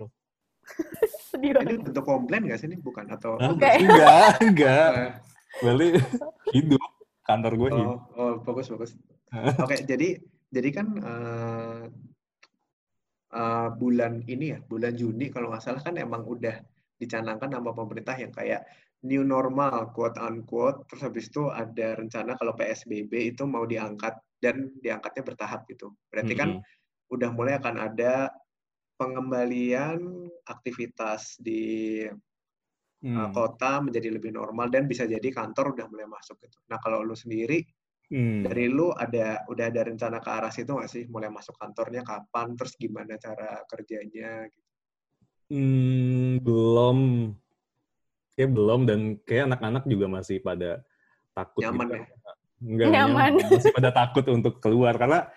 [1.31, 1.79] Sedih banget.
[1.79, 2.77] Ini bentuk komplain gak sih ini?
[2.83, 3.07] Bukan?
[3.15, 3.39] Atau?
[3.39, 3.79] Okay.
[3.79, 4.89] Enggak, enggak.
[5.63, 5.87] Bali
[6.51, 6.83] hidup.
[7.23, 7.87] Kantor gue hidup.
[7.87, 8.91] Oh, oh bagus, bagus.
[9.31, 10.19] Oke, okay, jadi
[10.51, 11.83] jadi kan uh,
[13.31, 16.59] uh, bulan ini ya, bulan Juni kalau nggak salah kan emang udah
[16.99, 18.67] dicanangkan nama pemerintah yang kayak
[19.01, 24.69] new normal quote unquote terus habis itu ada rencana kalau PSBB itu mau diangkat dan
[24.77, 27.13] diangkatnya bertahap gitu berarti kan mm -hmm.
[27.17, 28.29] udah mulai akan ada
[29.01, 32.05] pengembalian aktivitas di
[33.01, 33.33] mm.
[33.33, 37.17] kota menjadi lebih normal dan bisa jadi kantor udah mulai masuk gitu nah kalau lu
[37.17, 37.65] sendiri
[38.11, 38.43] mm.
[38.45, 41.03] dari lu ada udah ada rencana ke arah situ nggak sih?
[41.07, 42.53] Mulai masuk kantornya kapan?
[42.59, 44.69] Terus gimana cara kerjanya gitu?
[45.51, 46.99] Hmm, belum.
[48.35, 50.83] Kayak belum dan kayak anak-anak juga masih pada
[51.35, 51.95] takut nyaman gitu.
[51.95, 52.03] ya?
[52.61, 53.31] Enggak, nyaman.
[53.49, 55.27] masih pada takut untuk keluar karena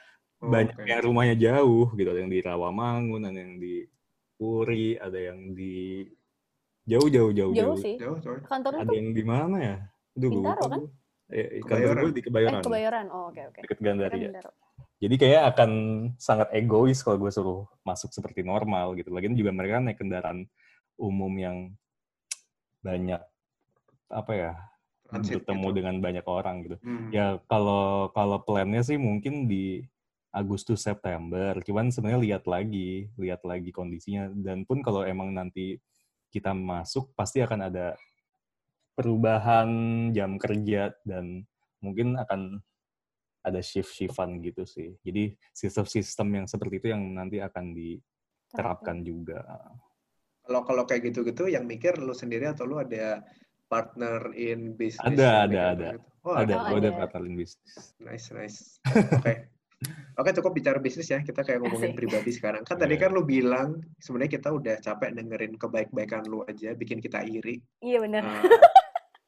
[0.44, 0.90] oh, banyak okay.
[0.90, 2.08] yang rumahnya jauh gitu.
[2.10, 3.74] Ada yang di Rawamangun ada yang di
[4.34, 6.02] Puri ada yang di
[6.84, 7.76] jauh jauh jauh jauh, jauh.
[7.80, 9.76] sih jauh, kantornya ada yang di mana ya?
[10.14, 10.80] Aduh, Bintaro kan?
[10.84, 10.90] eh,
[11.66, 13.62] kantor gue di Kebayoran eh, Kebayoran oh oke okay, oke okay.
[13.66, 14.30] deket Gandaria
[15.04, 15.70] jadi kayak akan
[16.16, 19.12] sangat egois kalau gue suruh masuk seperti normal gitu.
[19.12, 20.48] Lagian juga mereka naik kendaraan
[20.96, 21.56] umum yang
[22.80, 23.20] banyak
[24.08, 24.52] apa ya
[25.04, 25.76] Transit bertemu gitu.
[25.76, 26.76] dengan banyak orang gitu.
[26.80, 27.12] Hmm.
[27.12, 29.84] Ya kalau kalau plannya sih mungkin di
[30.32, 31.58] Agustus September.
[31.60, 34.32] Cuman sebenarnya lihat lagi, lihat lagi kondisinya.
[34.32, 35.78] Dan pun kalau emang nanti
[36.32, 37.94] kita masuk pasti akan ada
[38.94, 39.68] perubahan
[40.14, 41.42] jam kerja dan
[41.82, 42.62] mungkin akan
[43.44, 44.96] ada shift-shiftan gitu sih.
[45.04, 49.44] Jadi sistem-sistem yang seperti itu yang nanti akan diterapkan juga.
[50.44, 53.20] Kalau kalau kayak gitu-gitu yang mikir lu sendiri atau lu ada
[53.68, 55.04] partner in business?
[55.04, 55.88] Ada, ada, ada.
[55.92, 56.08] Gitu?
[56.24, 56.88] Oh, ada, oh, ada.
[56.88, 57.92] ada partner in business.
[58.00, 58.80] Nice, nice.
[58.88, 59.20] Oke.
[59.20, 59.36] Okay.
[60.14, 61.20] Oke, okay, cukup bicara bisnis ya.
[61.20, 61.98] Kita kayak ngomongin Asik.
[62.00, 62.62] pribadi sekarang.
[62.64, 63.02] Kan tadi iya.
[63.04, 67.60] kan lu bilang sebenarnya kita udah capek dengerin kebaik-baikan lu aja, bikin kita iri.
[67.84, 68.22] Iya benar.
[68.24, 68.46] Uh,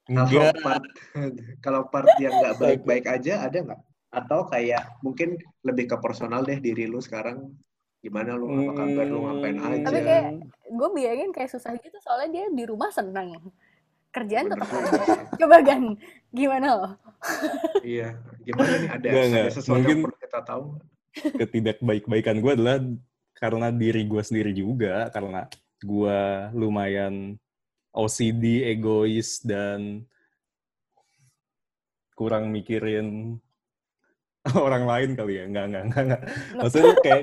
[0.07, 0.85] kalau part
[1.65, 3.81] kalau part yang nggak baik-baik aja ada nggak?
[4.17, 7.53] atau kayak mungkin lebih ke personal deh diri lu sekarang.
[8.01, 8.49] Gimana lu?
[8.49, 9.19] Apa kabar lu?
[9.29, 9.67] Ngapain hmm.
[9.67, 9.85] aja?
[9.91, 10.25] Tapi kayak
[10.73, 13.37] gue bayangin kayak susah gitu soalnya dia di rumah seneng.
[14.15, 15.03] Kerjaan tetap aja.
[15.45, 16.01] Coba gan
[16.33, 16.89] gimana lo?
[17.85, 18.17] Iya.
[18.47, 18.89] Gimana nih?
[18.95, 20.65] Ada, gak, ada sesuatu mungkin yang perlu kita tahu
[21.17, 22.77] ketidak baik-baikan gue adalah
[23.37, 25.13] karena diri gue sendiri juga.
[25.13, 25.45] Karena
[25.83, 26.19] gue
[26.57, 27.37] lumayan
[27.97, 30.05] OCD egois dan
[32.17, 33.41] kurang mikirin
[34.67, 35.45] orang lain kali ya.
[35.49, 36.23] Nggak nggak nggak nggak.
[36.61, 37.23] Maksudnya kayak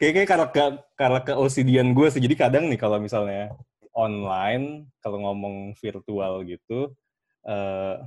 [0.00, 0.64] kayak kayak karena ke
[0.98, 2.22] karena ke OCD-an gue sih.
[2.24, 3.54] Jadi kadang nih kalau misalnya
[3.94, 6.94] online kalau ngomong virtual gitu
[7.46, 7.98] uh,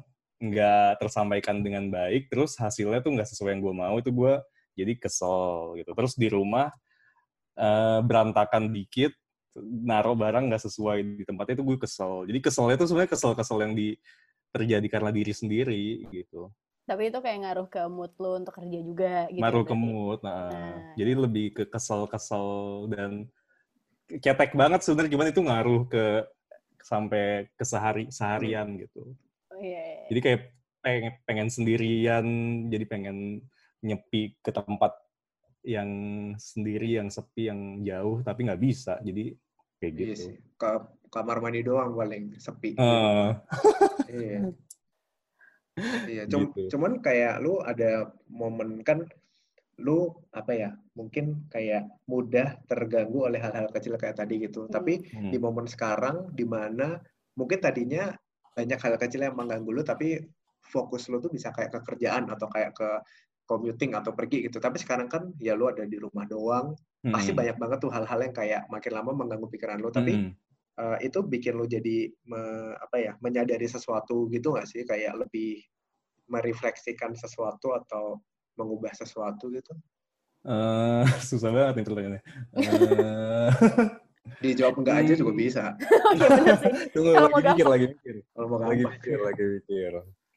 [0.42, 4.34] nggak tersampaikan dengan baik terus hasilnya tuh nggak sesuai yang gue mau itu gue
[4.76, 5.92] jadi kesel gitu.
[5.94, 6.72] Terus di rumah
[7.60, 9.12] uh, berantakan dikit
[9.60, 13.74] naruh barang nggak sesuai di tempatnya itu gue kesel jadi keselnya tuh sebenarnya kesel-kesel yang
[13.76, 14.00] di
[14.52, 16.52] terjadi karena diri sendiri gitu
[16.92, 19.40] tapi itu kayak ngaruh ke mood lo untuk kerja juga gitu.
[19.40, 20.20] Ngaruh ke mood.
[20.28, 20.52] Nah.
[20.52, 20.76] nah.
[21.00, 22.48] Jadi lebih ke kesel-kesel
[22.92, 23.12] dan
[24.20, 26.06] ketek banget sebenarnya gimana itu ngaruh ke
[26.84, 29.16] sampai ke sehari seharian gitu.
[29.54, 30.08] Oh, iya, iya, iya.
[30.12, 30.42] Jadi kayak
[30.84, 32.26] pengen, pengen sendirian,
[32.68, 33.18] jadi pengen
[33.86, 34.92] nyepi ke tempat
[35.62, 35.90] yang
[36.42, 38.98] sendiri, yang sepi, yang jauh, tapi nggak bisa.
[39.06, 39.38] Jadi
[39.82, 40.06] kayak gitu.
[40.06, 40.36] Iya sih.
[40.56, 42.78] Ke kamar mandi doang paling sepi.
[42.78, 43.34] Uh.
[44.08, 44.40] iya.
[45.82, 46.76] Iya, cum gitu.
[46.76, 49.08] cuman kayak lu ada momen kan
[49.80, 54.68] lu apa ya mungkin kayak mudah terganggu oleh hal-hal kecil kayak tadi gitu.
[54.68, 54.72] Hmm.
[54.76, 55.32] Tapi hmm.
[55.32, 57.00] di momen sekarang di mana
[57.40, 58.12] mungkin tadinya
[58.52, 60.20] banyak hal kecil yang mengganggu lu tapi
[60.60, 62.90] fokus lu tuh bisa kayak ke kerjaan atau kayak ke
[63.52, 64.64] commuting atau pergi gitu.
[64.64, 66.72] Tapi sekarang kan ya lu ada di rumah doang,
[67.04, 67.12] hmm.
[67.12, 69.92] pasti banyak banget tuh hal-hal yang kayak makin lama mengganggu pikiran lu.
[69.92, 70.32] Tapi hmm.
[70.80, 72.42] uh, itu bikin lu jadi me,
[72.80, 74.88] apa ya menyadari sesuatu gitu nggak sih?
[74.88, 75.60] Kayak lebih
[76.32, 78.24] merefleksikan sesuatu atau
[78.56, 79.76] mengubah sesuatu gitu?
[80.48, 82.22] Uh, susah banget nih pertanyaannya.
[82.56, 83.52] Uh...
[84.42, 85.64] Dijawab enggak aja juga bisa.
[86.14, 86.74] Oke, benar sih.
[86.94, 88.16] Tunggu, lagi mikir, lagi mikir.
[88.22, 89.92] Kalau mau lagi mikir, lagi mikir.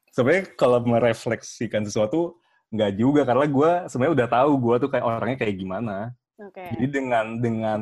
[0.09, 2.41] Sebenarnya kalau merefleksikan sesuatu,
[2.73, 3.21] enggak juga.
[3.27, 5.97] Karena gue sebenarnya udah tahu gue tuh kayak orangnya kayak gimana.
[6.35, 6.67] Okay.
[6.75, 7.79] Jadi dengan, dengan,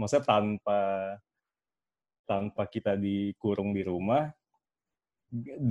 [0.00, 0.80] maksudnya tanpa,
[2.24, 4.32] tanpa kita dikurung di rumah,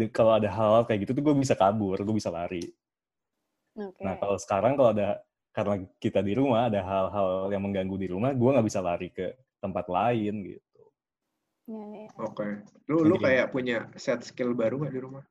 [0.10, 2.66] kalau ada hal, hal kayak gitu tuh gue bisa kabur, gue bisa lari.
[3.78, 4.04] Okay.
[4.04, 5.22] Nah kalau sekarang kalau ada
[5.52, 9.36] karena kita di rumah ada hal-hal yang mengganggu di rumah, gue nggak bisa lari ke
[9.62, 10.84] tempat lain gitu.
[11.70, 12.08] Ya, ya.
[12.18, 12.52] Oke, okay.
[12.90, 15.24] lu lu kayak punya set skill baru nggak di rumah?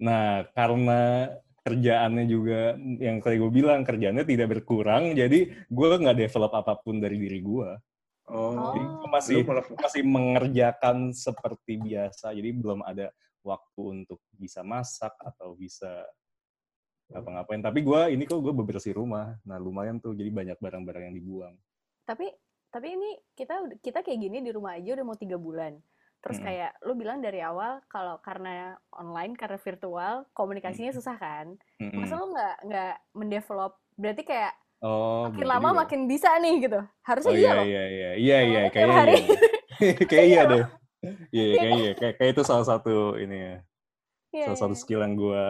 [0.00, 1.28] Nah, karena
[1.60, 6.98] kerjaannya juga yang kayak gue bilang kerjaannya tidak berkurang, jadi gue nggak develop apa pun
[6.98, 7.70] dari diri gue.
[8.30, 9.38] Oh, jadi gue masih
[9.74, 13.10] masih mengerjakan seperti biasa, jadi belum ada
[13.44, 16.04] waktu untuk bisa masak atau bisa
[17.10, 19.34] apa ngapain tapi gue ini kok gue bebersih rumah.
[19.42, 21.54] Nah lumayan tuh jadi banyak barang-barang yang dibuang.
[22.06, 22.30] Tapi
[22.70, 25.74] tapi ini kita kita kayak gini di rumah aja udah mau tiga bulan
[26.20, 26.46] terus hmm.
[26.46, 30.98] kayak lu bilang dari awal kalau karena online karena virtual komunikasinya hmm.
[31.00, 31.96] susah kan hmm.
[31.96, 35.80] masa lu nggak nggak mendevelop berarti kayak Oh, makin lama juga.
[35.84, 36.80] makin bisa nih gitu.
[37.04, 37.64] Harusnya oh, iya, iya loh.
[37.68, 40.04] Iya iya iya iya kayaknya iya.
[40.08, 40.64] kayak iya deh.
[41.28, 43.56] Iya iya kayak iya kayak, kayak itu salah satu ini ya.
[44.32, 45.44] Yeah, salah satu skill yang gue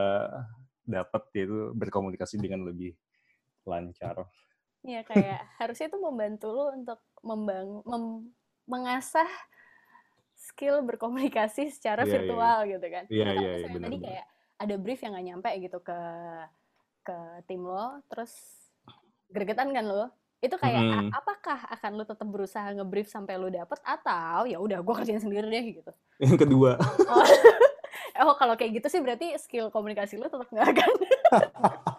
[0.83, 2.99] dapat yaitu berkomunikasi dengan lebih
[3.63, 4.27] lancar.
[4.83, 8.05] Iya kayak harusnya itu membantu lo untuk membang mem,
[8.67, 9.31] mengasah
[10.51, 12.15] skill berkomunikasi secara yeah, iya.
[12.19, 12.71] virtual yeah.
[12.75, 13.05] gitu kan.
[13.07, 13.79] Iya iya iya.
[13.79, 14.27] Tadi kayak
[14.61, 16.01] ada brief yang nggak nyampe gitu ke
[17.07, 18.35] ke tim lo, terus
[19.31, 20.11] gregetan kan lo.
[20.43, 21.11] Itu kayak hmm.
[21.15, 25.47] apakah akan lo tetap berusaha ngebrief sampai lo dapet atau ya udah gue kerjain sendiri
[25.47, 25.93] deh gitu.
[26.19, 26.77] Yang kedua.
[27.07, 27.25] Oh.
[28.27, 30.91] oh kalau kayak gitu sih berarti skill komunikasi lu tetap nggak akan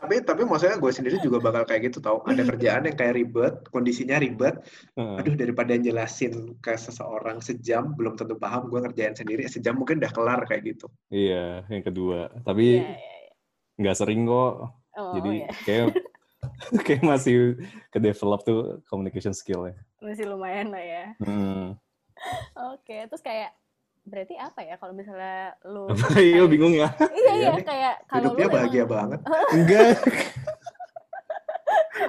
[0.01, 3.55] tapi tapi maksudnya gue sendiri juga bakal kayak gitu tau ada kerjaan yang kayak ribet
[3.71, 4.59] kondisinya ribet
[4.99, 5.19] hmm.
[5.23, 10.11] aduh daripada jelasin ke seseorang sejam belum tentu paham gue ngerjain sendiri sejam mungkin udah
[10.11, 13.29] kelar kayak gitu iya yang kedua tapi iya, iya, iya.
[13.79, 14.53] nggak yeah, yeah, sering kok
[14.99, 15.55] oh, jadi yeah.
[15.63, 15.85] kayak
[16.87, 17.35] kayak masih
[17.93, 21.77] ke develop tuh communication skill ya masih lumayan lah ya hmm.
[22.57, 23.07] oke okay.
[23.07, 23.55] terus kayak
[24.11, 25.87] berarti apa ya kalau misalnya lu
[26.19, 26.91] iya bingung ya?
[26.99, 28.91] Iya iya kayak kalau hidupnya bahagia emang...
[28.91, 29.19] banget.
[29.55, 29.91] Enggak.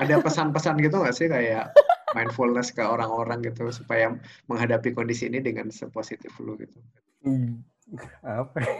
[0.02, 1.70] Ada pesan-pesan gitu nggak sih kayak
[2.18, 4.18] mindfulness ke orang-orang gitu supaya
[4.50, 6.82] menghadapi kondisi ini dengan sepositif lu gitu?
[8.26, 8.58] Apa?
[8.58, 8.74] Ya?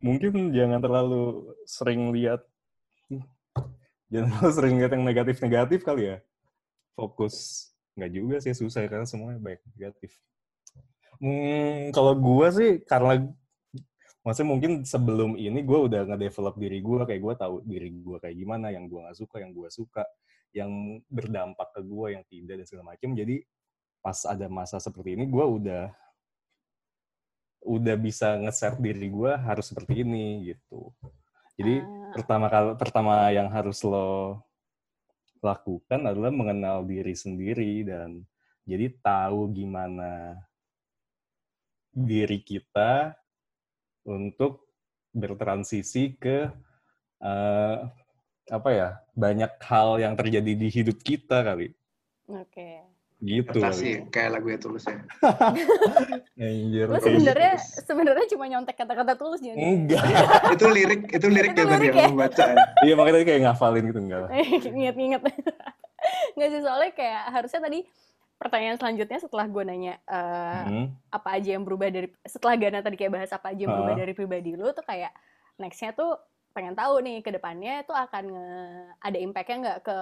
[0.00, 2.40] mungkin jangan terlalu sering lihat
[4.08, 6.16] jangan terlalu sering lihat yang negatif-negatif kali ya.
[6.94, 7.66] Fokus.
[7.98, 10.14] Nggak juga sih susah karena semuanya baik negatif
[11.20, 13.28] Hmm, kalau gue sih karena
[14.24, 18.36] maksudnya mungkin sebelum ini gue udah nge-develop diri gue kayak gue tahu diri gue kayak
[18.36, 20.04] gimana yang gue nggak suka yang gue suka
[20.56, 20.70] yang
[21.08, 23.36] berdampak ke gue yang tidak dan segala macam jadi
[24.00, 25.92] pas ada masa seperti ini gue udah
[27.68, 30.92] udah bisa nge-set diri gue harus seperti ini gitu
[31.60, 32.12] jadi uh.
[32.16, 34.40] pertama kali pertama yang harus lo
[35.40, 38.24] lakukan adalah mengenal diri sendiri dan
[38.68, 40.36] jadi tahu gimana
[41.90, 43.14] diri kita
[44.06, 44.70] untuk
[45.10, 46.46] bertransisi ke
[47.22, 47.78] uh,
[48.50, 51.70] apa ya banyak hal yang terjadi di hidup kita kali.
[52.30, 52.50] Oke.
[52.50, 52.74] Okay.
[53.20, 53.60] Gitu.
[53.76, 54.96] sih kayak lagu itu tulus ya.
[56.40, 56.88] Anjir.
[56.88, 59.60] Lu sebenarnya sebenarnya cuma nyontek kata-kata tulus jadi.
[59.60, 60.00] Enggak.
[60.56, 62.44] itu lirik itu lirik itu ya tadi yang baca.
[62.48, 62.56] Ya?
[62.88, 64.24] iya makanya kayak ngafalin gitu enggak.
[64.72, 65.20] Ingat-ingat.
[66.32, 67.80] Enggak sih soalnya kayak harusnya tadi
[68.40, 70.86] pertanyaan selanjutnya setelah gue nanya uh, hmm.
[71.12, 74.00] apa aja yang berubah dari setelah Gana tadi kayak bahas apa aja yang berubah uh.
[74.00, 75.12] dari pribadi lu tuh kayak
[75.60, 76.16] nextnya tuh
[76.56, 78.48] pengen tahu nih ke depannya tuh akan nge,
[78.96, 79.98] ada impactnya nggak ke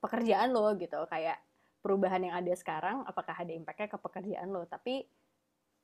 [0.00, 1.36] pekerjaan lo gitu kayak
[1.84, 5.04] perubahan yang ada sekarang apakah ada impactnya ke pekerjaan lo tapi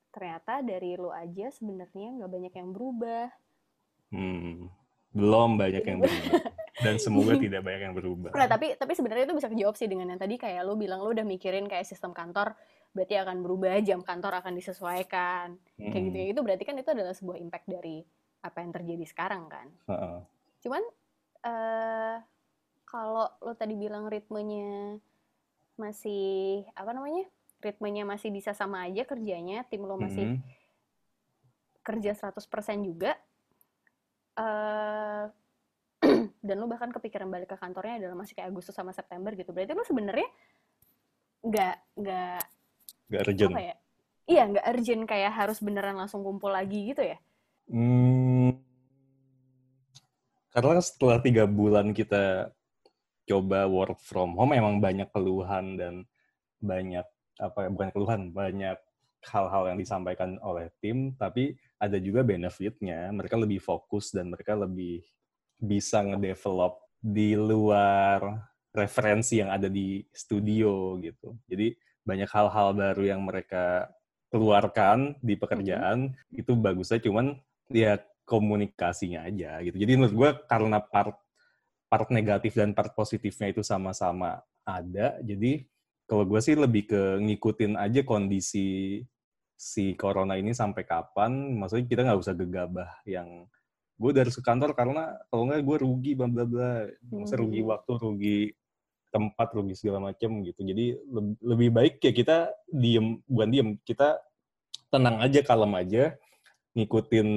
[0.09, 3.29] ternyata dari lo aja sebenarnya nggak banyak yang berubah
[4.17, 4.73] hmm,
[5.13, 6.43] belum banyak yang berubah
[6.79, 8.31] dan semoga tidak banyak yang berubah.
[8.37, 11.11] Nah, tapi tapi sebenarnya itu bisa kejawab sih dengan yang tadi kayak lo bilang lo
[11.11, 12.55] udah mikirin kayak sistem kantor
[12.93, 15.57] berarti akan berubah, jam kantor akan disesuaikan.
[15.79, 15.91] Hmm.
[15.93, 16.27] Kayak gitu ya.
[16.33, 18.03] Itu berarti kan itu adalah sebuah impact dari
[18.43, 19.67] apa yang terjadi sekarang kan.
[19.87, 20.19] Uh -uh.
[20.63, 20.83] Cuman
[21.45, 22.17] uh,
[22.89, 24.99] kalau lo tadi bilang ritmenya
[25.77, 27.27] masih apa namanya?
[27.59, 30.41] Ritmenya masih bisa sama aja kerjanya, tim lo masih -hmm.
[31.83, 32.39] kerja 100%
[32.87, 33.19] juga.
[34.39, 35.27] Uh,
[36.47, 39.51] dan lu bahkan kepikiran balik ke kantornya adalah masih kayak Agustus sama September gitu.
[39.51, 40.29] Berarti lu sebenarnya
[41.43, 42.43] nggak nggak
[43.09, 43.53] nggak urgent.
[43.59, 43.77] ya?
[44.29, 47.19] iya nggak urgent kayak harus beneran langsung kumpul lagi gitu ya?
[47.69, 48.59] Hmm,
[50.53, 52.53] karena setelah tiga bulan kita
[53.29, 55.95] coba work from home memang banyak keluhan dan
[56.59, 57.05] banyak
[57.39, 58.79] apa ya bukan keluhan banyak
[59.29, 61.15] hal-hal yang disampaikan oleh tim.
[61.15, 65.03] Tapi ada juga benefitnya mereka lebih fokus dan mereka lebih
[65.59, 71.39] bisa ngedevelop di luar referensi yang ada di studio gitu.
[71.47, 73.91] Jadi banyak hal-hal baru yang mereka
[74.29, 76.41] keluarkan di pekerjaan mm-hmm.
[76.41, 77.39] itu bagusnya cuman
[77.73, 77.97] ya
[78.29, 79.77] komunikasinya aja gitu.
[79.81, 81.17] Jadi menurut gue karena part
[81.89, 85.17] part negatif dan part positifnya itu sama-sama ada.
[85.25, 85.65] Jadi
[86.05, 89.01] kalau gue sih lebih ke ngikutin aja kondisi
[89.59, 91.59] si corona ini sampai kapan.
[91.59, 93.51] Maksudnya kita nggak usah gegabah yang
[93.99, 96.87] gue dari ke kantor karena kalau nggak gue rugi bla bla bla.
[97.11, 97.71] Maksudnya rugi hmm.
[97.75, 98.39] waktu, rugi
[99.11, 100.61] tempat, rugi segala macam gitu.
[100.63, 100.95] Jadi
[101.43, 102.37] lebih baik ya kita
[102.71, 104.23] diem, bukan diem, kita
[104.95, 106.15] tenang aja, kalem aja,
[106.79, 107.29] ngikutin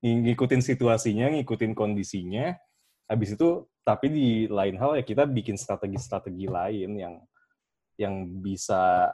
[0.00, 2.56] ngikutin situasinya, ngikutin kondisinya.
[3.04, 7.14] Habis itu tapi di lain hal ya kita bikin strategi-strategi lain yang
[7.98, 9.10] yang bisa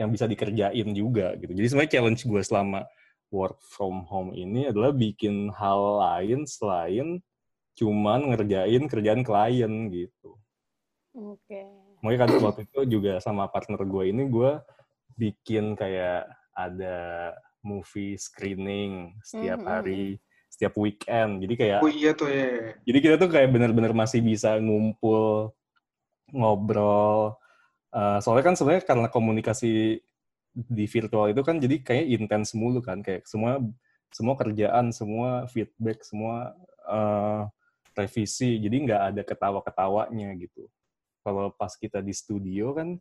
[0.00, 1.52] yang bisa dikerjain juga gitu.
[1.52, 2.80] Jadi sebenarnya challenge gue selama
[3.28, 7.20] work from home ini adalah bikin hal lain selain
[7.76, 10.40] cuman ngerjain kerjaan klien gitu.
[11.12, 11.44] Oke.
[11.44, 11.68] Okay.
[12.00, 14.56] Makanya kan waktu itu juga sama partner gue ini gue
[15.20, 19.74] bikin kayak ada movie screening setiap mm -hmm.
[19.76, 20.04] hari
[20.48, 21.44] setiap weekend.
[21.44, 22.74] Jadi kayak Oh iya tuh ya.
[22.88, 25.52] Jadi kita tuh kayak benar-benar masih bisa ngumpul
[26.32, 27.36] ngobrol.
[27.90, 29.98] Uh, soalnya kan sebenarnya karena komunikasi
[30.54, 33.62] di virtual itu kan jadi kayak intens mulu kan kayak semua
[34.10, 36.54] semua kerjaan, semua feedback, semua
[36.86, 37.46] uh,
[37.94, 38.58] revisi.
[38.58, 40.66] Jadi nggak ada ketawa-ketawanya gitu.
[41.22, 42.98] Kalau pas kita di studio kan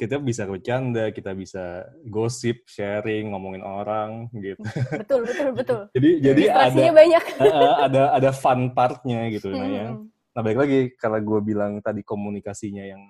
[0.00, 4.64] kita bisa bercanda, kita bisa gosip, sharing, ngomongin orang gitu.
[5.00, 5.80] Betul, betul, betul.
[5.92, 7.24] jadi jadi ada banyak.
[7.44, 9.86] uh, ada ada fun partnya gitu nah ya.
[10.32, 13.02] Nah balik lagi kalau gue bilang tadi komunikasinya yang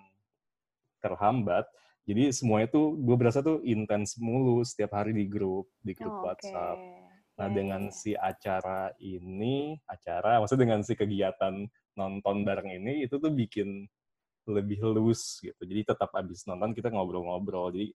[1.00, 1.64] terhambat,
[2.08, 6.26] jadi semuanya tuh gue berasa tuh intens mulu setiap hari di grup di grup oh,
[6.26, 6.78] WhatsApp.
[6.80, 6.98] Okay.
[7.40, 13.30] Nah dengan si acara ini, acara maksudnya dengan si kegiatan nonton bareng ini itu tuh
[13.30, 13.86] bikin
[14.48, 15.62] lebih loose gitu.
[15.62, 17.70] Jadi tetap abis nonton kita ngobrol-ngobrol.
[17.70, 17.94] Jadi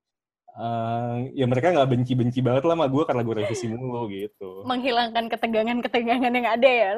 [0.56, 4.64] uh, ya mereka nggak benci-benci banget lah sama gue karena gue revisi mulu gitu.
[4.64, 6.92] Menghilangkan ketegangan-ketegangan yang ada ya.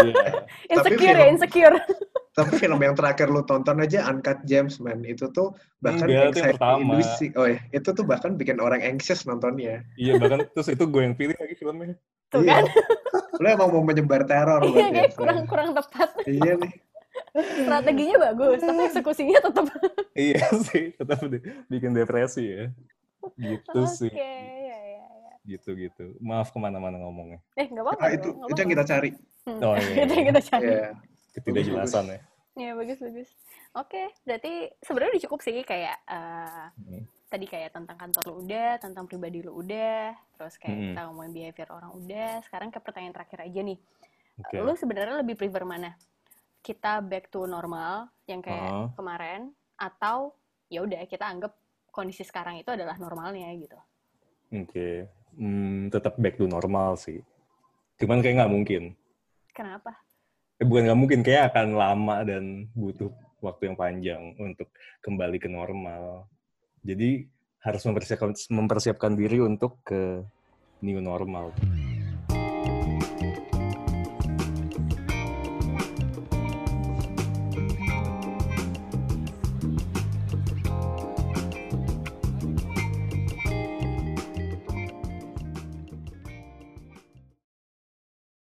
[0.00, 0.32] Yeah.
[0.72, 1.76] insecure ya, insecure.
[2.32, 5.52] Tapi film yang terakhir lu tonton aja Uncut James man itu tuh
[5.84, 6.96] bahkan Enggak, itu pertama.
[7.36, 9.84] Oh ya, itu tuh bahkan bikin orang anxious nontonnya.
[10.00, 11.94] Iya bahkan terus itu gue yang pilih lagi filmnya.
[12.32, 12.64] Tuh iya.
[12.64, 12.64] kan?
[13.36, 14.64] Lu emang mau menyebar teror.
[14.64, 16.08] Iya kayak kurang kurang tepat.
[16.24, 16.72] iya nih
[17.32, 19.66] strateginya bagus tapi eksekusinya tetap
[20.16, 21.18] iya sih tetap
[21.68, 22.64] bikin depresi ya
[23.38, 25.06] gitu okay, sih ya, ya, ya.
[25.46, 28.84] gitu gitu maaf ke mana-mana ngomongnya eh nggak apa-apa nah, itu gak itu yang kita
[28.84, 29.10] cari
[29.48, 29.60] hmm.
[29.62, 30.92] oh iya, itu yang kita cari yeah.
[31.32, 32.20] Ketidakjelasan ya
[32.52, 33.32] Iya bagus bagus.
[33.72, 37.08] Oke, berarti sebenarnya udah cukup sih kayak uh, hmm.
[37.32, 40.84] tadi kayak tentang kantor lu udah, tentang pribadi lu udah, terus kayak hmm.
[40.92, 42.44] kita ngomongin behavior orang udah.
[42.44, 43.80] Sekarang ke pertanyaan terakhir aja nih.
[44.36, 44.60] Okay.
[44.60, 45.96] Lu sebenarnya lebih prefer mana?
[46.62, 48.88] kita back to normal yang kayak uh.
[48.94, 50.30] kemarin atau
[50.70, 51.58] ya udah kita anggap
[51.90, 53.76] kondisi sekarang itu adalah normalnya gitu.
[54.54, 54.94] Oke, okay.
[55.36, 57.20] hmm, tetap back to normal sih.
[57.98, 58.82] Cuman kayak nggak mungkin.
[59.52, 59.98] Kenapa?
[60.62, 63.10] Eh, bukan nggak mungkin, kayak akan lama dan butuh
[63.42, 64.70] waktu yang panjang untuk
[65.02, 66.30] kembali ke normal.
[66.86, 67.26] Jadi
[67.66, 70.22] harus mempersiapkan mempersiapkan diri untuk ke
[70.86, 71.50] new normal.